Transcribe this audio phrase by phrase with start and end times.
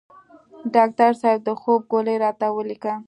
[0.75, 2.93] ډاکټر صیب د خوب ګولۍ راته ولیکه